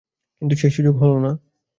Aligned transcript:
কিন্তু 0.41 0.55
সেই 0.55 0.71
সুযোগ 0.71 0.95
হল 1.01 1.13
না। 1.19 1.31